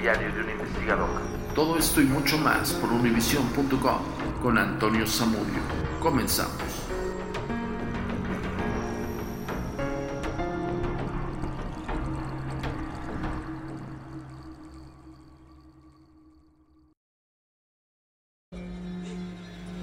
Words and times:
diario 0.00 0.32
de 0.32 0.40
un 0.42 0.50
investigador. 0.50 1.10
Todo 1.54 1.76
esto 1.76 2.00
y 2.00 2.04
mucho 2.04 2.38
más 2.38 2.72
por 2.72 2.90
univision.com 2.90 3.98
con 4.42 4.56
Antonio 4.56 5.06
Zamudio. 5.06 5.60
Comenzamos. 6.00 6.54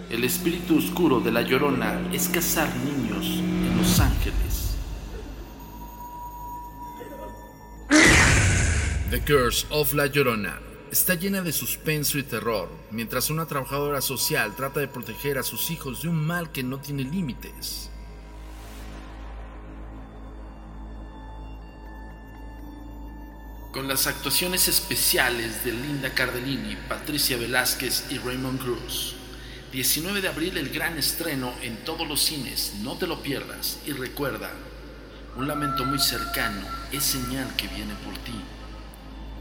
El 0.09 0.23
espíritu 0.23 0.77
oscuro 0.77 1.19
de 1.19 1.31
la 1.31 1.41
Llorona 1.41 1.99
es 2.11 2.27
cazar 2.29 2.67
niños 2.77 3.25
en 3.25 3.77
Los 3.77 3.99
Ángeles. 3.99 4.76
The 9.09 9.21
Curse 9.21 9.65
of 9.69 9.93
La 9.93 10.07
Llorona 10.07 10.59
está 10.91 11.13
llena 11.13 11.41
de 11.41 11.53
suspenso 11.53 12.17
y 12.17 12.23
terror, 12.23 12.69
mientras 12.91 13.29
una 13.29 13.45
trabajadora 13.45 14.01
social 14.01 14.53
trata 14.53 14.81
de 14.81 14.89
proteger 14.89 15.37
a 15.37 15.43
sus 15.43 15.71
hijos 15.71 16.01
de 16.01 16.09
un 16.09 16.27
mal 16.27 16.51
que 16.51 16.61
no 16.61 16.81
tiene 16.81 17.05
límites. 17.05 17.89
Con 23.71 23.87
las 23.87 24.07
actuaciones 24.07 24.67
especiales 24.67 25.63
de 25.63 25.71
Linda 25.71 26.13
Cardellini, 26.13 26.75
Patricia 26.89 27.37
Velázquez 27.37 28.11
y 28.11 28.17
Raymond 28.17 28.59
Cruz. 28.59 29.15
19 29.71 30.19
de 30.19 30.27
abril 30.27 30.57
el 30.57 30.67
gran 30.67 30.97
estreno 30.97 31.53
en 31.61 31.77
todos 31.85 32.05
los 32.05 32.21
cines, 32.21 32.73
no 32.81 32.97
te 32.97 33.07
lo 33.07 33.23
pierdas 33.23 33.79
y 33.85 33.93
recuerda, 33.93 34.51
un 35.37 35.47
lamento 35.47 35.85
muy 35.85 35.99
cercano 35.99 36.67
es 36.91 37.03
señal 37.05 37.55
que 37.55 37.69
viene 37.69 37.93
por 38.03 38.17
ti, 38.25 38.35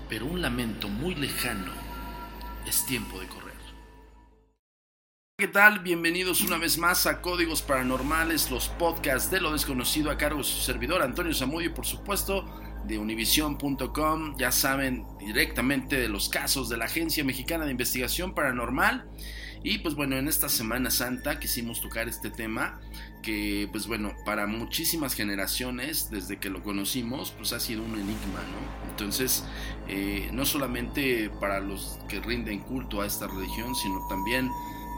pero 0.09 0.27
un 0.27 0.43
lamento 0.43 0.89
muy 0.89 1.15
lejano 1.15 1.73
es 2.67 2.85
tiempo 2.87 3.19
de 3.21 3.27
correr. 3.27 3.47
¿Qué 5.39 5.49
tal? 5.49 5.81
Bienvenidos 5.81 6.41
una 6.41 6.57
vez 6.57 6.79
más 6.79 7.07
a 7.07 7.21
Códigos 7.21 7.61
Paranormales, 7.61 8.51
los 8.51 8.69
podcasts 8.69 9.31
de 9.31 9.41
lo 9.41 9.53
desconocido 9.53 10.11
a 10.11 10.17
cargo 10.17 10.39
de 10.39 10.45
su 10.45 10.61
servidor 10.61 11.03
Antonio 11.03 11.35
Zamudio, 11.35 11.75
por 11.75 11.85
supuesto, 11.85 12.47
de 12.87 12.99
univision.com, 12.99 14.37
ya 14.39 14.51
saben, 14.51 15.07
directamente 15.19 15.97
de 15.97 16.09
los 16.09 16.29
casos 16.29 16.69
de 16.69 16.79
la 16.79 16.87
Agencia 16.87 17.23
Mexicana 17.25 17.65
de 17.65 17.73
Investigación 17.73 18.35
Paranormal. 18.35 19.11
Y 19.69 19.79
pues 19.79 19.97
bueno, 19.97 20.17
en 20.17 20.29
esta 20.29 20.49
Semana 20.49 20.93
Santa 20.93 21.41
quisimos 21.41 21.81
tocar 21.81 22.09
este 22.09 22.31
tema 22.31 22.79
que 23.21 23.69
pues 23.73 23.89
bueno, 23.89 24.15
para 24.25 24.47
muchísimas 24.47 25.15
generaciones 25.15 26.09
desde 26.09 26.39
que 26.39 26.51
lo 26.51 26.63
conocimos 26.63 27.33
pues 27.33 27.53
ha 27.53 27.59
sido 27.59 27.83
un 27.83 27.95
enigma, 27.95 28.43
¿no? 28.53 28.89
Entonces, 28.91 29.43
eh, 29.89 30.31
no 30.33 30.47
solamente 30.47 31.31
para 31.41 31.59
los 31.59 31.99
que 32.09 32.21
rinden 32.21 32.61
culto 32.61 33.01
a 33.01 33.07
esta 33.07 33.27
religión, 33.27 33.75
sino 33.75 34.07
también 34.09 34.49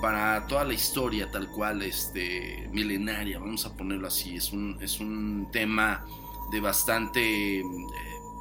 para 0.02 0.46
toda 0.48 0.64
la 0.64 0.74
historia 0.74 1.30
tal 1.30 1.48
cual, 1.48 1.80
este, 1.80 2.68
milenaria, 2.70 3.38
vamos 3.38 3.64
a 3.64 3.74
ponerlo 3.74 4.06
así, 4.06 4.36
es 4.36 4.52
un, 4.52 4.76
es 4.82 5.00
un 5.00 5.48
tema 5.50 6.04
de 6.52 6.60
bastante... 6.60 7.62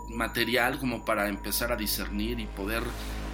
Eh, 0.08 0.14
material 0.14 0.80
como 0.80 1.06
para 1.06 1.28
empezar 1.30 1.72
a 1.72 1.76
discernir 1.76 2.40
y 2.40 2.46
poder 2.46 2.84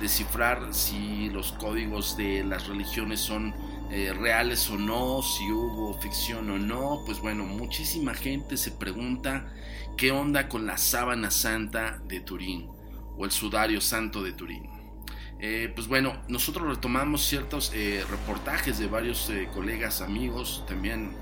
descifrar 0.01 0.73
si 0.73 1.29
los 1.29 1.53
códigos 1.53 2.17
de 2.17 2.43
las 2.43 2.67
religiones 2.67 3.19
son 3.19 3.53
eh, 3.89 4.13
reales 4.13 4.69
o 4.69 4.77
no, 4.77 5.21
si 5.21 5.51
hubo 5.51 5.93
ficción 5.99 6.49
o 6.49 6.57
no. 6.57 7.03
Pues 7.05 7.19
bueno, 7.19 7.45
muchísima 7.45 8.13
gente 8.13 8.57
se 8.57 8.71
pregunta 8.71 9.53
qué 9.97 10.11
onda 10.11 10.49
con 10.49 10.65
la 10.65 10.77
sábana 10.77 11.31
santa 11.31 11.99
de 12.05 12.19
Turín 12.19 12.69
o 13.17 13.25
el 13.25 13.31
sudario 13.31 13.79
santo 13.81 14.23
de 14.23 14.33
Turín. 14.33 14.69
Eh, 15.39 15.71
pues 15.75 15.87
bueno, 15.87 16.21
nosotros 16.29 16.67
retomamos 16.67 17.25
ciertos 17.25 17.71
eh, 17.73 18.03
reportajes 18.09 18.79
de 18.79 18.87
varios 18.87 19.29
colegas, 19.53 20.01
amigos, 20.01 20.63
también 20.67 21.15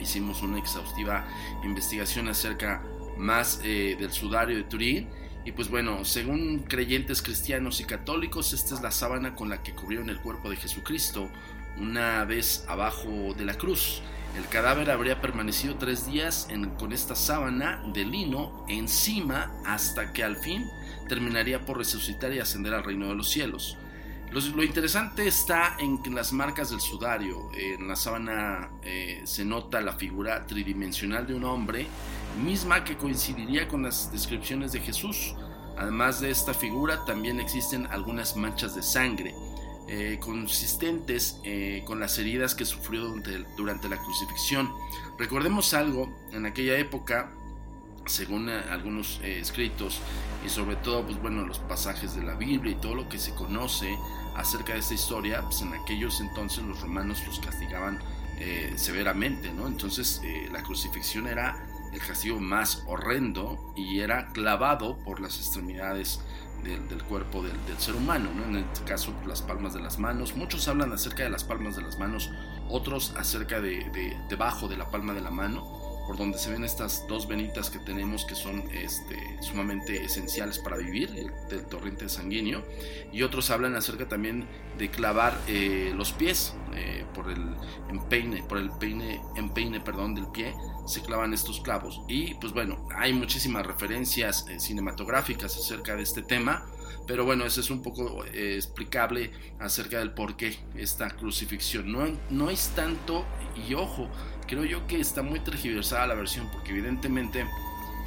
hicimos 0.00 0.42
una 0.42 0.58
exhaustiva 0.58 1.26
investigación 1.64 2.28
acerca 2.28 2.84
más 3.18 3.60
eh, 3.64 3.96
del 3.98 4.12
sudario 4.12 4.56
de 4.56 4.64
Turín. 4.64 5.08
Y 5.44 5.52
pues 5.52 5.68
bueno, 5.68 6.04
según 6.04 6.60
creyentes 6.60 7.22
cristianos 7.22 7.80
y 7.80 7.84
católicos, 7.84 8.52
esta 8.52 8.74
es 8.74 8.82
la 8.82 8.90
sábana 8.90 9.34
con 9.34 9.48
la 9.48 9.62
que 9.62 9.74
cubrieron 9.74 10.10
el 10.10 10.20
cuerpo 10.20 10.50
de 10.50 10.56
Jesucristo 10.56 11.30
una 11.78 12.24
vez 12.24 12.64
abajo 12.68 13.34
de 13.36 13.44
la 13.44 13.54
cruz. 13.54 14.02
El 14.36 14.46
cadáver 14.46 14.90
habría 14.90 15.20
permanecido 15.20 15.76
tres 15.76 16.06
días 16.06 16.48
con 16.78 16.92
esta 16.92 17.14
sábana 17.14 17.82
de 17.92 18.04
lino 18.04 18.64
encima 18.68 19.52
hasta 19.64 20.12
que 20.12 20.22
al 20.22 20.36
fin 20.36 20.64
terminaría 21.08 21.64
por 21.64 21.78
resucitar 21.78 22.32
y 22.32 22.38
ascender 22.38 22.74
al 22.74 22.84
reino 22.84 23.08
de 23.08 23.14
los 23.14 23.28
cielos. 23.28 23.78
Lo, 24.30 24.62
interesante 24.62 25.26
está 25.26 25.76
en 25.78 26.02
que 26.02 26.10
las 26.10 26.32
marcas 26.32 26.70
del 26.70 26.80
sudario, 26.80 27.50
en 27.54 27.88
la 27.88 27.96
sábana 27.96 28.70
eh, 28.82 29.22
se 29.24 29.44
nota 29.44 29.80
la 29.80 29.94
figura 29.94 30.46
tridimensional 30.46 31.26
de 31.26 31.34
un 31.34 31.44
hombre, 31.44 31.86
misma 32.44 32.84
que 32.84 32.96
coincidiría 32.96 33.66
con 33.68 33.82
las 33.82 34.12
descripciones 34.12 34.72
de 34.72 34.80
Jesús. 34.80 35.34
Además 35.78 36.20
de 36.20 36.30
esta 36.30 36.52
figura, 36.52 37.04
también 37.06 37.40
existen 37.40 37.86
algunas 37.86 38.36
manchas 38.36 38.74
de 38.74 38.82
sangre 38.82 39.34
eh, 39.90 40.18
consistentes 40.20 41.40
eh, 41.44 41.82
con 41.86 41.98
las 41.98 42.18
heridas 42.18 42.54
que 42.54 42.66
sufrió 42.66 43.04
durante, 43.04 43.44
durante, 43.56 43.88
la 43.88 43.96
crucifixión. 43.96 44.70
Recordemos 45.16 45.72
algo, 45.72 46.14
en 46.32 46.44
aquella 46.44 46.76
época, 46.76 47.32
según 48.08 48.48
eh, 48.48 48.60
algunos 48.70 49.20
escritos 49.22 50.00
y 50.44 50.48
sobre 50.48 50.76
todo, 50.76 51.04
pues 51.04 51.20
bueno, 51.20 51.46
los 51.46 51.58
pasajes 51.60 52.14
de 52.14 52.22
la 52.22 52.34
Biblia 52.34 52.72
y 52.72 52.76
todo 52.76 52.94
lo 52.94 53.08
que 53.08 53.18
se 53.18 53.34
conoce 53.34 53.96
acerca 54.36 54.72
de 54.72 54.80
esta 54.80 54.94
historia, 54.94 55.42
pues 55.42 55.62
en 55.62 55.72
aquellos 55.74 56.20
entonces 56.20 56.64
los 56.64 56.80
romanos 56.80 57.22
los 57.26 57.40
castigaban 57.40 57.98
severamente, 58.76 59.52
¿no? 59.52 59.66
Entonces 59.66 60.22
la 60.52 60.62
crucifixión 60.62 61.26
era 61.26 61.68
el 61.92 62.00
castigo 62.00 62.38
más 62.38 62.84
horrendo 62.86 63.72
y 63.76 64.00
era 64.00 64.28
clavado 64.28 64.96
por 64.98 65.20
las 65.20 65.38
extremidades 65.38 66.20
del, 66.62 67.02
cuerpo 67.04 67.42
del, 67.42 67.56
ser 67.78 67.94
humano, 67.94 68.30
¿no? 68.34 68.44
en 68.44 68.64
este 68.64 68.84
caso 68.84 69.12
las 69.26 69.42
palmas 69.42 69.74
de 69.74 69.80
las 69.80 69.98
manos. 69.98 70.36
Muchos 70.36 70.66
hablan 70.68 70.92
acerca 70.92 71.22
de 71.22 71.30
las 71.30 71.44
palmas 71.44 71.76
de 71.76 71.82
las 71.82 71.98
manos, 71.98 72.30
otros 72.68 73.14
acerca 73.16 73.60
de, 73.60 74.16
debajo 74.28 74.68
de 74.68 74.76
la 74.76 74.90
palma 74.90 75.14
de 75.14 75.20
la 75.20 75.30
mano 75.30 75.87
por 76.08 76.16
donde 76.16 76.38
se 76.38 76.50
ven 76.50 76.64
estas 76.64 77.06
dos 77.06 77.28
venitas 77.28 77.68
que 77.68 77.78
tenemos 77.80 78.24
que 78.24 78.34
son 78.34 78.64
este, 78.72 79.14
sumamente 79.42 80.02
esenciales 80.02 80.58
para 80.58 80.78
vivir, 80.78 81.10
del 81.50 81.66
torrente 81.66 82.08
sanguíneo, 82.08 82.64
y 83.12 83.20
otros 83.20 83.50
hablan 83.50 83.76
acerca 83.76 84.08
también 84.08 84.48
de 84.78 84.88
clavar 84.90 85.38
eh, 85.46 85.92
los 85.94 86.14
pies 86.14 86.54
eh, 86.74 87.04
por 87.14 87.30
el 87.30 87.54
empeine, 87.90 88.42
por 88.42 88.56
el 88.56 88.70
peine, 88.70 89.20
empeine 89.36 89.80
perdón, 89.80 90.14
del 90.14 90.28
pie, 90.28 90.54
se 90.86 91.02
clavan 91.02 91.34
estos 91.34 91.60
clavos. 91.60 92.00
Y 92.08 92.32
pues 92.36 92.54
bueno, 92.54 92.88
hay 92.96 93.12
muchísimas 93.12 93.66
referencias 93.66 94.46
eh, 94.48 94.58
cinematográficas 94.58 95.58
acerca 95.58 95.94
de 95.94 96.04
este 96.04 96.22
tema, 96.22 96.64
pero 97.06 97.24
bueno, 97.24 97.44
eso 97.44 97.60
es 97.60 97.70
un 97.70 97.82
poco 97.82 98.24
explicable 98.24 99.30
acerca 99.58 99.98
del 99.98 100.12
por 100.12 100.36
qué 100.36 100.58
esta 100.76 101.10
crucifixión. 101.10 101.90
No, 101.90 102.06
no 102.30 102.50
es 102.50 102.68
tanto, 102.74 103.24
y 103.68 103.74
ojo, 103.74 104.08
creo 104.46 104.64
yo 104.64 104.86
que 104.86 105.00
está 105.00 105.22
muy 105.22 105.40
tergiversada 105.40 106.06
la 106.06 106.14
versión, 106.14 106.48
porque 106.50 106.70
evidentemente 106.70 107.46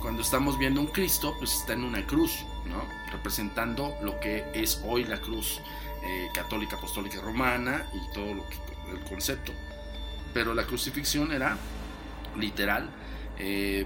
cuando 0.02 0.24
estamos 0.24 0.58
viendo 0.58 0.82
un 0.82 0.88
Cristo, 0.88 1.36
pues 1.38 1.54
está 1.54 1.74
en 1.74 1.84
una 1.84 2.06
cruz, 2.06 2.44
¿no? 2.66 2.84
Representando 3.12 3.96
lo 4.02 4.20
que 4.20 4.44
es 4.54 4.82
hoy 4.86 5.04
la 5.04 5.22
cruz 5.22 5.62
eh, 6.04 6.30
católica, 6.34 6.76
apostólica, 6.76 7.22
romana 7.22 7.86
y 7.94 8.14
todo 8.14 8.34
lo 8.34 8.50
que, 8.50 8.56
el 8.92 9.00
concepto. 9.02 9.54
Pero 10.34 10.56
la 10.56 10.66
crucifixión 10.66 11.32
era 11.32 11.58
literal 12.36 12.90
eh, 13.38 13.86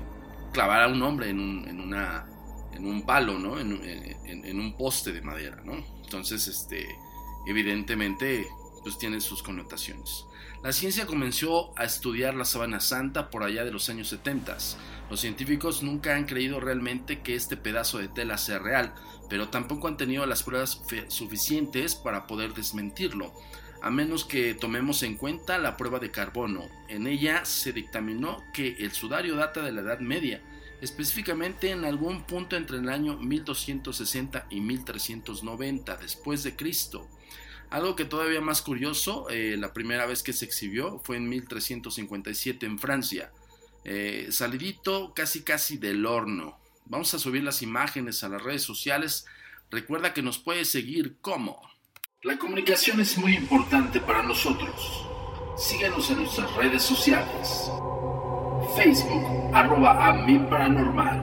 clavar 0.53 0.83
a 0.83 0.87
un 0.87 1.01
hombre 1.03 1.29
en 1.29 1.39
un, 1.39 1.67
en 1.67 1.81
una, 1.81 2.25
en 2.75 2.85
un 2.85 3.05
palo, 3.05 3.39
¿no? 3.39 3.59
En, 3.59 4.59
un 4.59 4.77
poste 4.77 5.11
de 5.11 5.21
madera, 5.21 5.61
¿no? 5.63 5.83
Entonces, 6.03 6.47
este, 6.47 6.97
evidentemente, 7.47 8.47
pues 8.83 8.97
tiene 8.97 9.19
sus 9.21 9.41
connotaciones. 9.41 10.25
La 10.63 10.73
ciencia 10.73 11.05
comenzó 11.05 11.77
a 11.77 11.83
estudiar 11.83 12.33
la 12.33 12.45
sábana 12.45 12.79
santa 12.79 13.29
por 13.29 13.43
allá 13.43 13.63
de 13.63 13.71
los 13.71 13.89
años 13.89 14.07
70. 14.09 14.57
Los 15.09 15.19
científicos 15.19 15.83
nunca 15.83 16.15
han 16.15 16.25
creído 16.25 16.59
realmente 16.59 17.21
que 17.21 17.35
este 17.35 17.57
pedazo 17.57 17.99
de 17.99 18.07
tela 18.07 18.37
sea 18.37 18.59
real, 18.59 18.93
pero 19.29 19.49
tampoco 19.49 19.87
han 19.87 19.97
tenido 19.97 20.25
las 20.25 20.43
pruebas 20.43 20.81
suficientes 21.07 21.95
para 21.95 22.27
poder 22.27 22.53
desmentirlo, 22.53 23.33
a 23.81 23.91
menos 23.91 24.25
que 24.25 24.55
tomemos 24.55 25.03
en 25.03 25.15
cuenta 25.15 25.57
la 25.57 25.77
prueba 25.77 25.99
de 25.99 26.11
carbono. 26.11 26.67
En 26.87 27.05
ella 27.05 27.45
se 27.45 27.71
dictaminó 27.73 28.43
que 28.53 28.75
el 28.79 28.91
sudario 28.91 29.35
data 29.35 29.61
de 29.61 29.71
la 29.71 29.81
Edad 29.81 29.99
Media, 29.99 30.41
específicamente 30.85 31.71
en 31.71 31.83
algún 31.83 32.23
punto 32.23 32.55
entre 32.55 32.77
el 32.77 32.89
año 32.89 33.17
1260 33.17 34.47
y 34.49 34.61
1390 34.61 35.97
después 35.97 36.43
de 36.43 36.55
Cristo. 36.55 37.09
Algo 37.71 37.95
que 37.95 38.05
todavía 38.05 38.39
más 38.39 38.61
curioso, 38.61 39.27
eh, 39.29 39.57
la 39.57 39.73
primera 39.73 40.05
vez 40.05 40.23
que 40.23 40.31
se 40.31 40.45
exhibió 40.45 41.01
fue 41.03 41.17
en 41.17 41.27
1357 41.27 42.65
en 42.65 42.79
Francia. 42.79 43.31
Eh, 43.83 44.27
salidito 44.29 45.13
casi 45.13 45.43
casi 45.43 45.77
del 45.77 46.05
horno. 46.05 46.59
Vamos 46.85 47.13
a 47.13 47.19
subir 47.19 47.43
las 47.43 47.61
imágenes 47.63 48.23
a 48.23 48.29
las 48.29 48.41
redes 48.41 48.61
sociales. 48.61 49.25
Recuerda 49.71 50.13
que 50.13 50.21
nos 50.21 50.37
puedes 50.37 50.69
seguir 50.69 51.17
como. 51.19 51.59
La 52.21 52.37
comunicación 52.37 53.01
es 53.01 53.17
muy 53.17 53.35
importante 53.35 53.99
para 53.99 54.21
nosotros. 54.21 55.05
Síguenos 55.57 56.09
en 56.11 56.17
nuestras 56.17 56.53
redes 56.55 56.83
sociales. 56.83 57.69
Facebook, 58.75 59.23
arroba 59.53 60.07
a 60.07 60.13
mi 60.25 60.39
paranormal. 60.39 61.21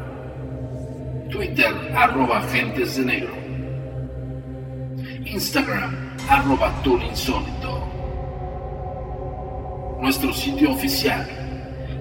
Twitter, 1.30 1.72
arroba 1.94 2.38
agentes 2.38 2.96
de 2.96 3.04
negro. 3.04 3.34
Instagram, 5.24 5.94
arroba 6.28 6.72
insólito. 6.84 7.88
Nuestro 10.00 10.32
sitio 10.32 10.72
oficial 10.72 11.24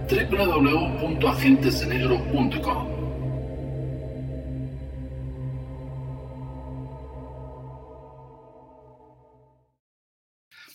www.agentesdenegro.com 0.10 2.91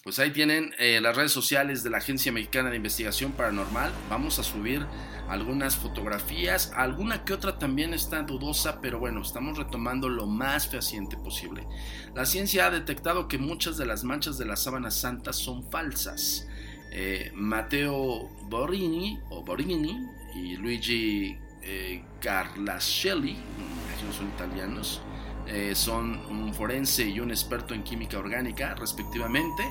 Pues 0.07 0.21
ahí 0.21 0.31
tienen 0.31 0.73
eh, 0.79 1.01
las 1.01 1.17
redes 1.17 1.33
sociales 1.33 1.83
de 1.83 1.91
la 1.91 1.99
Agencia 1.99 2.31
Mexicana 2.31 2.71
de 2.71 2.77
Investigación 2.77 3.33
Paranormal. 3.33 3.91
Vamos 4.09 4.39
a 4.39 4.45
subir 4.45 4.87
algunas 5.29 5.75
fotografías, 5.75 6.71
alguna 6.77 7.25
que 7.25 7.33
otra 7.33 7.59
también 7.59 7.93
está 7.93 8.23
dudosa, 8.23 8.81
pero 8.81 9.01
bueno, 9.01 9.21
estamos 9.21 9.59
retomando 9.59 10.09
lo 10.09 10.29
más 10.29 10.69
fehaciente 10.69 11.17
posible. 11.17 11.67
La 12.15 12.25
ciencia 12.25 12.67
ha 12.67 12.71
detectado 12.71 13.27
que 13.27 13.37
muchas 13.37 13.79
de 13.79 13.87
las 13.87 14.05
manchas 14.05 14.39
de 14.39 14.45
la 14.45 14.55
sábana 14.55 14.93
santa 14.93 15.33
son 15.33 15.69
falsas. 15.73 16.47
Eh, 16.93 17.33
Matteo 17.35 18.29
Borini, 18.49 19.19
o 19.31 19.43
Borini 19.43 20.07
y 20.37 20.57
Luigi 20.57 21.37
eh, 21.63 22.05
Carlascelli, 22.21 23.33
mm, 23.33 24.13
son 24.17 24.29
italianos, 24.29 25.03
eh, 25.47 25.75
son 25.75 26.21
un 26.27 26.53
forense 26.53 27.07
y 27.09 27.21
un 27.21 27.31
experto 27.31 27.73
en 27.73 27.85
química 27.85 28.19
orgánica 28.19 28.75
respectivamente 28.75 29.63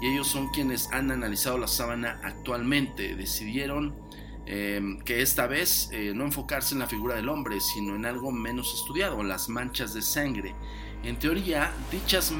y 0.00 0.08
ellos 0.08 0.28
son 0.28 0.48
quienes 0.50 0.90
han 0.92 1.10
analizado 1.10 1.58
la 1.58 1.68
sábana 1.68 2.20
actualmente. 2.22 3.16
Decidieron 3.16 3.94
em, 4.46 5.00
que 5.00 5.22
esta 5.22 5.46
vez 5.46 5.88
eh, 5.92 6.12
no 6.14 6.24
enfocarse 6.24 6.74
en 6.74 6.80
la 6.80 6.86
figura 6.86 7.14
del 7.14 7.28
hombre 7.28 7.60
sino 7.60 7.96
en 7.96 8.04
algo 8.04 8.30
menos 8.30 8.74
estudiado, 8.74 9.22
las 9.22 9.48
manchas 9.48 9.94
de 9.94 10.02
sangre. 10.02 10.54
En 11.02 11.18
teoría, 11.18 11.72
dichas 11.90 12.32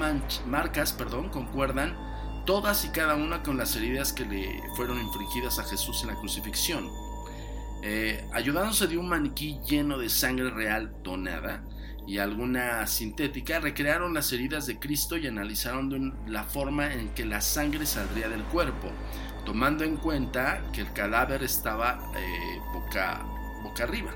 marcas 0.46 0.92
perdón, 0.92 1.30
concuerdan 1.30 1.96
todas 2.44 2.84
y 2.84 2.88
cada 2.88 3.14
una 3.14 3.42
con 3.42 3.56
las 3.56 3.74
heridas 3.76 4.12
que 4.12 4.24
le 4.24 4.62
fueron 4.76 5.00
infligidas 5.00 5.58
a 5.58 5.64
Jesús 5.64 6.02
en 6.02 6.08
la 6.08 6.16
crucifixión. 6.16 6.90
Eh, 7.84 8.24
ayudándose 8.32 8.86
de 8.86 8.96
un 8.96 9.08
maniquí 9.08 9.58
lleno 9.66 9.98
de 9.98 10.08
sangre 10.08 10.50
real 10.50 10.94
donada, 11.02 11.64
y 12.06 12.18
alguna 12.18 12.86
sintética, 12.86 13.60
recrearon 13.60 14.14
las 14.14 14.32
heridas 14.32 14.66
de 14.66 14.78
Cristo 14.78 15.16
y 15.16 15.26
analizaron 15.26 16.14
la 16.26 16.44
forma 16.44 16.92
en 16.92 17.10
que 17.10 17.24
la 17.24 17.40
sangre 17.40 17.86
saldría 17.86 18.28
del 18.28 18.42
cuerpo, 18.44 18.90
tomando 19.44 19.84
en 19.84 19.96
cuenta 19.96 20.62
que 20.72 20.80
el 20.80 20.92
cadáver 20.92 21.42
estaba 21.42 21.98
eh, 22.16 22.58
boca, 22.72 23.24
boca 23.62 23.84
arriba, 23.84 24.12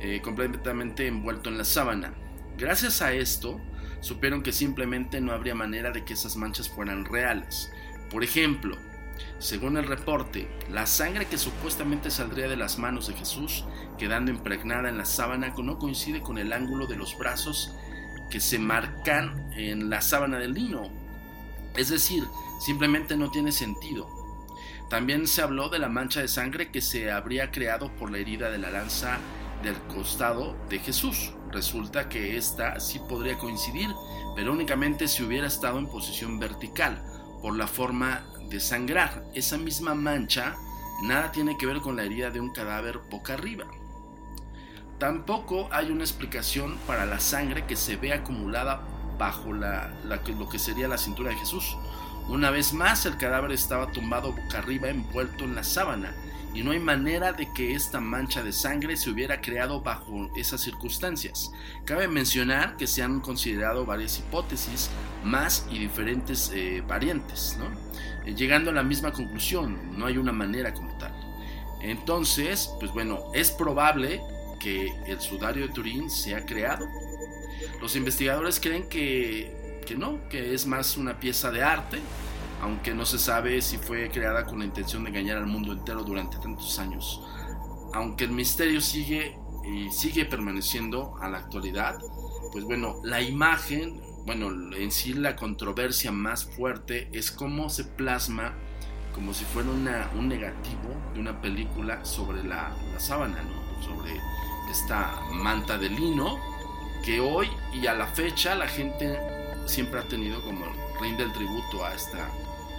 eh, 0.00 0.20
completamente 0.22 1.06
envuelto 1.06 1.50
en 1.50 1.58
la 1.58 1.64
sábana. 1.64 2.14
Gracias 2.58 3.00
a 3.02 3.12
esto, 3.12 3.60
supieron 4.00 4.42
que 4.42 4.52
simplemente 4.52 5.20
no 5.20 5.32
habría 5.32 5.54
manera 5.54 5.90
de 5.90 6.04
que 6.04 6.14
esas 6.14 6.36
manchas 6.36 6.68
fueran 6.68 7.04
reales. 7.04 7.70
Por 8.10 8.22
ejemplo, 8.22 8.76
según 9.38 9.76
el 9.76 9.86
reporte, 9.86 10.48
la 10.70 10.86
sangre 10.86 11.26
que 11.26 11.38
supuestamente 11.38 12.10
saldría 12.10 12.48
de 12.48 12.56
las 12.56 12.78
manos 12.78 13.08
de 13.08 13.14
Jesús, 13.14 13.64
quedando 13.98 14.30
impregnada 14.30 14.88
en 14.88 14.98
la 14.98 15.04
sábana, 15.04 15.54
no 15.56 15.78
coincide 15.78 16.20
con 16.20 16.38
el 16.38 16.52
ángulo 16.52 16.86
de 16.86 16.96
los 16.96 17.16
brazos 17.18 17.74
que 18.30 18.40
se 18.40 18.58
marcan 18.58 19.52
en 19.54 19.90
la 19.90 20.00
sábana 20.00 20.38
del 20.38 20.54
lino. 20.54 20.90
Es 21.76 21.88
decir, 21.88 22.24
simplemente 22.60 23.16
no 23.16 23.30
tiene 23.30 23.52
sentido. 23.52 24.08
También 24.88 25.26
se 25.26 25.42
habló 25.42 25.68
de 25.68 25.78
la 25.78 25.88
mancha 25.88 26.20
de 26.20 26.28
sangre 26.28 26.70
que 26.70 26.80
se 26.80 27.10
habría 27.10 27.50
creado 27.50 27.94
por 27.96 28.10
la 28.10 28.18
herida 28.18 28.50
de 28.50 28.58
la 28.58 28.70
lanza 28.70 29.18
del 29.62 29.74
costado 29.94 30.56
de 30.68 30.78
Jesús. 30.78 31.32
Resulta 31.50 32.08
que 32.08 32.36
esta 32.36 32.80
sí 32.80 33.00
podría 33.08 33.38
coincidir, 33.38 33.88
pero 34.36 34.52
únicamente 34.52 35.08
si 35.08 35.22
hubiera 35.22 35.46
estado 35.46 35.78
en 35.78 35.86
posición 35.86 36.38
vertical, 36.38 37.02
por 37.40 37.56
la 37.56 37.66
forma 37.66 38.24
de 38.54 38.60
sangrar. 38.60 39.24
Esa 39.34 39.58
misma 39.58 39.94
mancha 39.94 40.54
nada 41.02 41.32
tiene 41.32 41.58
que 41.58 41.66
ver 41.66 41.80
con 41.80 41.96
la 41.96 42.04
herida 42.04 42.30
de 42.30 42.40
un 42.40 42.52
cadáver 42.52 42.98
boca 43.10 43.34
arriba. 43.34 43.66
Tampoco 44.98 45.68
hay 45.72 45.90
una 45.90 46.04
explicación 46.04 46.78
para 46.86 47.04
la 47.04 47.18
sangre 47.18 47.66
que 47.66 47.76
se 47.76 47.96
ve 47.96 48.12
acumulada 48.12 48.80
bajo 49.18 49.52
la, 49.52 49.92
lo 50.04 50.48
que 50.48 50.58
sería 50.58 50.88
la 50.88 50.98
cintura 50.98 51.30
de 51.30 51.36
Jesús. 51.36 51.76
Una 52.28 52.50
vez 52.50 52.72
más, 52.72 53.04
el 53.06 53.16
cadáver 53.16 53.52
estaba 53.52 53.90
tumbado 53.92 54.32
boca 54.32 54.58
arriba 54.58 54.88
envuelto 54.88 55.44
en 55.44 55.56
la 55.56 55.64
sábana 55.64 56.14
y 56.54 56.62
no 56.62 56.70
hay 56.70 56.78
manera 56.78 57.32
de 57.32 57.52
que 57.52 57.74
esta 57.74 58.00
mancha 58.00 58.42
de 58.42 58.52
sangre 58.52 58.96
se 58.96 59.10
hubiera 59.10 59.40
creado 59.40 59.80
bajo 59.80 60.30
esas 60.36 60.60
circunstancias. 60.60 61.50
Cabe 61.84 62.06
mencionar 62.06 62.76
que 62.76 62.86
se 62.86 63.02
han 63.02 63.20
considerado 63.20 63.84
varias 63.84 64.20
hipótesis 64.20 64.88
más 65.24 65.66
y 65.70 65.80
diferentes 65.80 66.52
eh, 66.54 66.82
variantes, 66.86 67.58
eh, 68.24 68.34
llegando 68.34 68.70
a 68.70 68.74
la 68.74 68.84
misma 68.84 69.12
conclusión, 69.12 69.98
no 69.98 70.06
hay 70.06 70.16
una 70.16 70.32
manera 70.32 70.72
como 70.72 70.96
tal. 70.96 71.12
Entonces, 71.82 72.70
pues 72.78 72.92
bueno, 72.92 73.24
es 73.34 73.50
probable 73.50 74.22
que 74.60 74.94
el 75.06 75.20
sudario 75.20 75.66
de 75.66 75.72
Turín 75.74 76.08
sea 76.08 76.46
creado. 76.46 76.86
Los 77.80 77.96
investigadores 77.96 78.60
creen 78.60 78.88
que, 78.88 79.82
que 79.86 79.96
no, 79.96 80.26
que 80.28 80.54
es 80.54 80.66
más 80.66 80.96
una 80.96 81.18
pieza 81.18 81.50
de 81.50 81.62
arte, 81.62 81.98
aunque 82.64 82.94
no 82.94 83.04
se 83.04 83.18
sabe 83.18 83.60
si 83.60 83.76
fue 83.76 84.08
creada 84.08 84.46
con 84.46 84.58
la 84.58 84.64
intención 84.64 85.04
de 85.04 85.10
engañar 85.10 85.36
al 85.36 85.46
mundo 85.46 85.74
entero 85.74 86.02
durante 86.02 86.38
tantos 86.38 86.78
años. 86.78 87.20
Aunque 87.92 88.24
el 88.24 88.30
misterio 88.30 88.80
sigue 88.80 89.38
y 89.70 89.90
sigue 89.90 90.24
permaneciendo 90.24 91.14
a 91.20 91.28
la 91.28 91.38
actualidad, 91.38 91.98
pues 92.52 92.64
bueno, 92.64 92.96
la 93.04 93.20
imagen, 93.20 94.00
bueno, 94.24 94.48
en 94.74 94.90
sí 94.90 95.12
la 95.12 95.36
controversia 95.36 96.10
más 96.10 96.46
fuerte 96.46 97.10
es 97.12 97.30
cómo 97.30 97.68
se 97.68 97.84
plasma 97.84 98.54
como 99.14 99.34
si 99.34 99.44
fuera 99.44 99.68
un 99.68 100.28
negativo 100.28 100.88
de 101.12 101.20
una 101.20 101.42
película 101.42 102.02
sobre 102.02 102.42
la, 102.44 102.74
sábana, 102.96 103.44
sobre 103.82 104.18
esta 104.70 105.20
manta 105.32 105.76
de 105.76 105.90
lino 105.90 106.38
que 107.04 107.20
hoy 107.20 107.46
y 107.74 107.86
a 107.88 107.94
la 107.94 108.06
fecha 108.06 108.54
la 108.54 108.68
gente 108.68 109.18
siempre 109.66 110.00
ha 110.00 110.08
tenido 110.08 110.42
como 110.42 110.64
rinde 110.98 111.24
el 111.24 111.32
tributo 111.32 111.84
a 111.84 111.94
esta, 111.94 112.26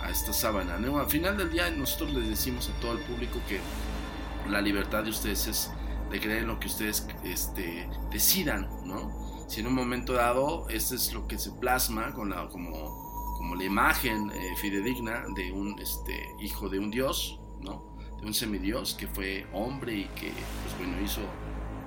esta 0.09 0.33
sábana. 0.33 0.77
¿no? 0.77 0.99
Al 0.99 1.07
final 1.07 1.37
del 1.37 1.51
día 1.51 1.69
nosotros 1.71 2.13
les 2.13 2.29
decimos 2.29 2.69
a 2.69 2.79
todo 2.79 2.93
el 2.93 2.99
público 2.99 3.39
que 3.47 3.59
la 4.49 4.61
libertad 4.61 5.03
de 5.03 5.09
ustedes 5.09 5.47
es 5.47 5.71
de 6.09 6.19
creer 6.19 6.39
en 6.43 6.47
lo 6.47 6.59
que 6.59 6.67
ustedes 6.67 7.07
este, 7.23 7.89
decidan, 8.11 8.69
¿no? 8.85 9.25
Si 9.47 9.61
en 9.61 9.67
un 9.67 9.73
momento 9.73 10.13
dado 10.13 10.67
este 10.69 10.95
es 10.95 11.13
lo 11.13 11.27
que 11.27 11.37
se 11.37 11.51
plasma 11.51 12.13
con 12.13 12.29
la, 12.29 12.47
como, 12.49 13.35
como 13.37 13.55
la 13.55 13.63
imagen 13.63 14.31
eh, 14.31 14.55
fidedigna 14.57 15.23
de 15.35 15.51
un 15.51 15.79
este, 15.79 16.35
hijo 16.39 16.69
de 16.69 16.79
un 16.79 16.91
dios, 16.91 17.39
¿no? 17.61 17.95
De 18.19 18.27
un 18.27 18.33
semidios 18.33 18.93
que 18.93 19.07
fue 19.07 19.47
hombre 19.53 19.95
y 19.95 20.05
que, 20.15 20.31
pues 20.31 20.77
bueno, 20.77 21.01
hizo 21.03 21.21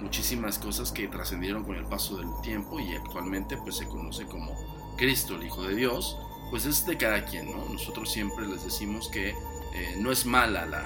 muchísimas 0.01 0.59
cosas 0.59 0.93
que 0.93 1.09
trascendieron 1.09 1.65
con 1.65 1.77
el 1.77 1.85
paso 1.85 2.17
del 2.17 2.29
tiempo 2.43 2.79
y 2.79 2.95
actualmente 2.95 3.57
pues 3.57 3.77
se 3.77 3.87
conoce 3.87 4.27
como 4.27 4.53
Cristo, 4.97 5.37
el 5.37 5.45
Hijo 5.45 5.63
de 5.63 5.75
Dios, 5.75 6.17
pues 6.51 6.65
es 6.67 6.87
de 6.87 6.97
cada 6.97 7.25
quien, 7.25 7.51
¿no? 7.51 7.65
Nosotros 7.69 8.11
siempre 8.11 8.47
les 8.47 8.65
decimos 8.65 9.09
que 9.09 9.31
eh, 9.31 9.95
no 9.99 10.11
es 10.11 10.25
mala 10.27 10.67
la, 10.67 10.85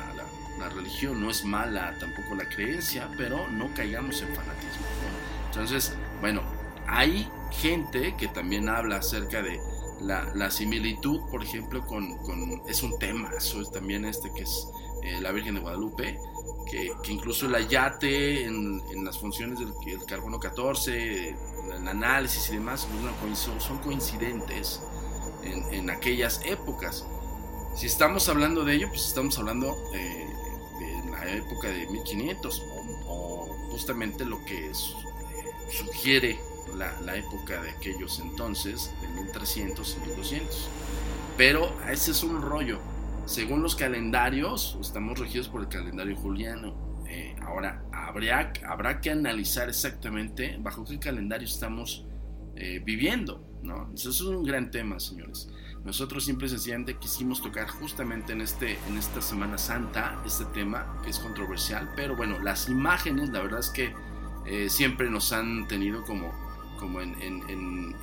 religión, 0.75 1.21
no 1.21 1.29
es 1.29 1.45
mala 1.45 1.97
tampoco 1.99 2.37
la 2.37 2.49
creencia, 2.49 3.11
pero 3.17 3.49
no 3.49 3.75
caigamos 3.75 4.23
en 4.23 4.29
fanatismo, 4.29 4.87
Entonces, 5.47 5.97
bueno, 6.21 6.41
hay 6.87 7.29
gente 7.51 8.15
que 8.17 8.29
también 8.29 8.69
habla 8.69 8.99
acerca 8.99 9.43
de 9.43 9.59
la, 10.01 10.51
similitud, 10.53 11.21
por 11.33 11.43
ejemplo, 11.43 11.85
con, 11.85 12.17
es 12.69 12.85
un 12.85 12.97
tema, 13.01 13.31
eso 13.37 13.61
es 13.61 13.73
también 13.73 14.05
este 14.05 14.33
que 14.33 14.43
es 14.43 14.69
eh, 15.03 15.21
la 15.21 15.33
Virgen 15.33 15.57
de 15.57 15.63
Guadalupe, 15.63 16.21
que, 16.71 16.93
incluso 17.09 17.47
el 17.47 17.57
ayate 17.57 18.45
en, 18.45 18.81
en 18.93 19.05
las 19.05 19.19
funciones 19.19 19.59
del 19.59 20.05
carbono 20.07 20.39
14, 20.39 21.37
el 21.75 21.89
análisis 21.89 22.51
y 22.51 22.53
demás, 22.55 22.87
son 23.59 23.79
coincidentes 23.79 24.81
en, 25.43 25.91
aquellas 25.91 26.41
épocas. 26.45 27.07
Si 27.75 27.87
estamos 27.87 28.29
hablando 28.29 28.65
de 28.65 28.75
ello, 28.75 28.89
pues 28.89 29.07
estamos 29.07 29.39
hablando 29.39 29.77
eh, 29.95 30.27
de 30.79 31.11
la 31.11 31.29
época 31.31 31.69
de 31.69 31.87
1500 31.87 32.63
o, 33.07 33.57
justamente 33.71 34.25
lo 34.25 34.45
que 34.45 34.71
eh, 34.71 34.75
sugiere 35.71 36.39
la, 36.77 36.93
la, 37.01 37.17
época 37.17 37.63
de 37.63 37.71
aquellos 37.71 38.21
entonces, 38.21 38.93
de 39.01 39.09
1300 39.23 39.97
y 39.97 40.07
1200. 40.09 40.69
Pero 41.37 41.75
ese 41.91 42.11
es 42.11 42.23
un 42.23 42.43
rollo. 42.43 42.79
Según 43.25 43.63
los 43.63 43.77
calendarios, 43.77 44.77
estamos 44.81 45.19
regidos 45.19 45.49
por 45.49 45.63
el 45.63 45.69
calendario 45.69 46.17
juliano. 46.17 46.75
Eh, 47.09 47.37
ahora, 47.43 47.85
habría, 47.93 48.53
habrá 48.67 49.01
que 49.01 49.11
analizar 49.11 49.69
exactamente 49.69 50.57
bajo 50.61 50.85
qué 50.85 50.99
calendario 50.99 51.47
estamos 51.47 52.05
viviendo. 52.55 53.45
¿no? 53.63 53.91
Eso 53.95 54.11
es 54.11 54.21
un 54.21 54.45
gran 54.45 54.71
tema, 54.71 55.01
señores. 55.01 55.49
Nosotros 55.85 56.25
simple 56.25 56.47
y 56.47 56.51
sencillamente 56.51 56.97
quisimos 56.97 57.43
tocar 57.43 57.69
justamente 57.69 58.33
en, 58.33 58.41
este, 58.41 58.79
en 58.89 58.97
esta 58.97 59.21
Semana 59.21 59.59
Santa 59.59 60.21
este 60.25 60.45
tema 60.47 61.01
que 61.03 61.11
es 61.11 61.19
controversial, 61.19 61.91
pero 61.97 62.15
bueno, 62.15 62.39
las 62.39 62.69
imágenes, 62.69 63.31
la 63.31 63.43
verdad 63.43 63.61
es 63.61 63.71
que 63.71 63.93
eh, 64.47 64.71
siempre 64.71 65.11
nos 65.11 65.33
han 65.33 65.67
tenido 65.67 66.05
como, 66.05 66.33
como 66.79 67.01
en, 67.01 67.21
en, 67.21 67.97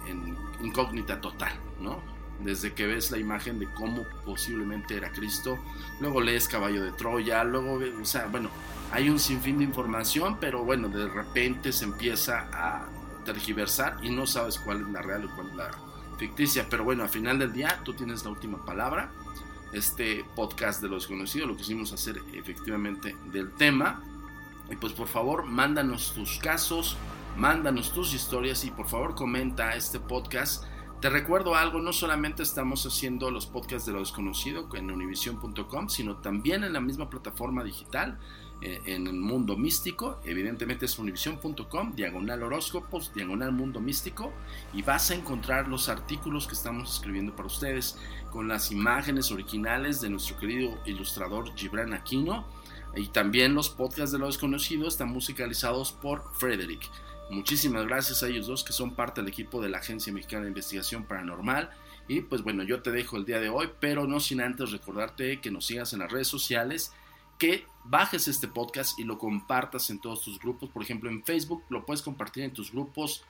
incógnita 0.62 1.22
total, 1.22 1.54
¿no? 1.80 2.02
Desde 2.44 2.74
que 2.74 2.86
ves 2.86 3.12
la 3.12 3.18
imagen 3.18 3.60
de 3.60 3.68
cómo 3.74 4.04
posiblemente 4.26 4.96
era 4.96 5.10
Cristo, 5.12 5.58
luego 6.02 6.20
lees 6.20 6.50
Caballo 6.50 6.84
de 6.84 6.92
Troya, 6.92 7.46
luego, 7.46 7.80
o 8.02 8.06
sea, 8.06 8.28
bueno, 8.28 8.50
hay 8.92 9.10
un 9.10 9.20
sinfín 9.20 9.58
de 9.60 9.64
información, 9.64 10.38
pero 10.40 10.66
bueno, 10.66 10.90
de 10.90 11.08
repente 11.08 11.72
se 11.72 11.86
empieza 11.86 12.50
a 12.52 12.90
tergiversar 13.34 13.98
y 14.02 14.10
no 14.10 14.26
sabes 14.26 14.58
cuál 14.60 14.82
es 14.82 14.88
la 14.90 15.02
real 15.02 15.26
y 15.26 15.28
cuál 15.36 15.50
es 15.50 15.56
la 15.56 15.72
ficticia. 16.18 16.66
Pero 16.70 16.84
bueno, 16.84 17.04
al 17.04 17.10
final 17.10 17.38
del 17.38 17.54
día 17.54 17.80
tú 17.84 17.94
tienes 17.94 18.24
la 18.24 18.32
última 18.32 18.66
palabra. 18.66 19.12
Este 19.72 20.26
podcast 20.36 20.82
de 20.82 20.90
lo 20.90 20.96
desconocido 20.96 21.46
lo 21.46 21.56
quisimos 21.56 21.94
hacer 21.94 22.20
efectivamente 22.34 23.16
del 23.32 23.52
tema. 23.54 24.02
Y 24.72 24.76
pues 24.76 24.94
por 24.94 25.08
favor, 25.08 25.46
mándanos 25.46 26.14
tus 26.14 26.40
casos, 26.40 26.98
mándanos 27.38 27.94
tus 27.94 28.14
historias 28.14 28.64
y 28.66 28.72
por 28.72 28.88
favor 28.88 29.14
comenta 29.16 29.76
este 29.76 30.00
podcast. 30.00 30.64
Te 31.02 31.10
recuerdo 31.10 31.56
algo, 31.56 31.80
no 31.80 31.94
solamente 31.94 32.44
estamos 32.44 32.86
haciendo 32.86 33.32
los 33.32 33.46
podcasts 33.46 33.86
de 33.86 33.94
lo 33.94 34.00
desconocido 34.00 34.68
en 34.76 34.92
univision.com, 34.92 35.88
sino 35.88 36.18
también 36.18 36.66
en 36.66 36.74
la 36.74 36.82
misma 36.82 37.10
plataforma 37.10 37.64
digital 37.64 38.20
eh, 38.62 38.82
en 38.86 39.08
el 39.08 39.14
mundo 39.14 39.56
místico. 39.56 40.20
Evidentemente 40.26 40.88
es 40.88 41.00
univision.com, 41.00 41.96
diagonal 41.96 42.44
horóscopos, 42.44 43.14
diagonal 43.14 43.54
mundo 43.54 43.80
místico. 43.80 44.34
Y 44.74 44.82
vas 44.82 45.10
a 45.12 45.16
encontrar 45.16 45.70
los 45.70 45.88
artículos 45.88 46.48
que 46.48 46.56
estamos 46.56 46.96
escribiendo 46.96 47.34
para 47.34 47.48
ustedes 47.48 47.98
con 48.30 48.50
las 48.50 48.70
imágenes 48.70 49.32
originales 49.32 50.02
de 50.02 50.10
nuestro 50.10 50.38
querido 50.38 50.78
ilustrador 50.86 51.56
Gibran 51.56 51.94
Aquino. 51.94 52.46
Y 52.98 53.08
también 53.08 53.56
los 53.56 53.70
podcasts 53.70 54.12
de 54.12 54.20
lo 54.20 54.28
desconocido 54.28 54.86
están 54.86 55.08
musicalizados 55.08 55.94
por 55.94 56.30
Frederick. 56.34 56.90
Muchísimas 57.30 57.86
gracias 57.86 58.24
a 58.24 58.28
ellos 58.28 58.48
dos 58.48 58.64
que 58.64 58.74
son 58.74 58.96
parte 58.96 59.22
del 59.22 59.30
equipo 59.30 59.62
de 59.62 59.70
la 59.70 59.78
Agencia 59.78 60.12
Mexicana 60.12 60.44
de 60.44 60.50
Investigación 60.50 61.04
Paranormal. 61.04 61.70
Y 62.08 62.22
pues 62.22 62.42
bueno, 62.42 62.64
yo 62.64 62.82
te 62.82 62.92
dejo 62.92 63.18
el 63.18 63.26
día 63.26 63.40
de 63.40 63.50
hoy, 63.50 63.70
pero 63.80 64.08
no 64.08 64.20
sin 64.20 64.42
antes 64.42 64.72
recordarte 64.72 65.40
que 65.40 65.52
nos 65.52 65.68
sigas 65.68 65.94
en 65.94 66.00
las 66.00 66.12
redes 66.12 66.28
sociales 66.28 66.92
que 67.38 67.66
bajes 67.86 68.28
este 68.28 68.48
podcast 68.48 69.00
y 69.00 69.04
lo 69.04 69.18
compartas 69.18 69.92
en 69.92 70.02
todos 70.02 70.24
tus 70.24 70.40
grupos. 70.40 70.70
Por 70.72 70.82
ejemplo, 70.82 71.10
en 71.10 71.24
Facebook 71.24 71.64
lo 71.70 71.86
puedes 71.86 72.02
compartir 72.02 72.44
en 72.44 72.54
tus 72.54 72.72
grupos 72.72 73.24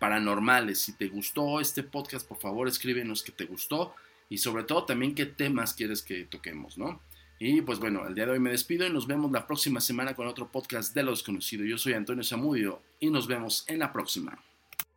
paranormales. 0.00 0.80
Si 0.80 0.92
te 0.92 1.08
gustó 1.08 1.60
este 1.60 1.84
podcast, 1.84 2.26
por 2.26 2.38
favor 2.38 2.66
escríbenos 2.66 3.22
que 3.22 3.32
te 3.32 3.46
gustó 3.46 3.94
y 4.28 4.38
sobre 4.38 4.64
todo 4.64 4.84
también 4.84 5.14
qué 5.14 5.26
temas 5.26 5.74
quieres 5.74 6.02
que 6.02 6.24
toquemos, 6.24 6.76
¿no? 6.76 7.00
Y 7.46 7.60
pues 7.60 7.78
bueno, 7.78 8.06
el 8.06 8.14
día 8.14 8.24
de 8.24 8.32
hoy 8.32 8.40
me 8.40 8.52
despido 8.52 8.86
y 8.86 8.90
nos 8.90 9.06
vemos 9.06 9.30
la 9.30 9.46
próxima 9.46 9.78
semana 9.78 10.14
con 10.14 10.26
otro 10.26 10.48
podcast 10.48 10.94
de 10.94 11.02
lo 11.02 11.10
desconocido. 11.10 11.62
Yo 11.62 11.76
soy 11.76 11.92
Antonio 11.92 12.24
Zamudio 12.24 12.80
y 13.00 13.10
nos 13.10 13.26
vemos 13.26 13.66
en 13.68 13.80
la 13.80 13.92
próxima. 13.92 14.38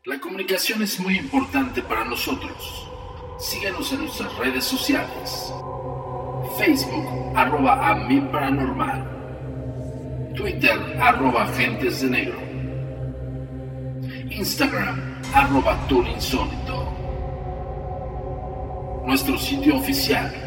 La 0.06 0.18
comunicación 0.22 0.82
es 0.82 0.98
muy 1.02 1.18
importante 1.18 1.82
para 1.82 2.06
nosotros. 2.06 2.88
Síguenos 3.38 3.92
en 3.92 4.00
nuestras 4.00 4.34
redes 4.38 4.64
sociales. 4.64 5.52
Facebook, 6.58 7.36
arroba 7.36 7.86
a 7.86 7.96
mi 8.08 8.22
paranormal. 8.22 10.34
Twitter, 10.34 10.80
arroba 11.02 11.44
agentes 11.44 12.00
de 12.00 12.10
negro. 12.10 12.40
Instagram, 14.32 15.20
arroba 15.34 15.86
insólito. 16.16 16.94
Nuestro 19.06 19.38
sitio 19.38 19.76
oficial, 19.76 20.47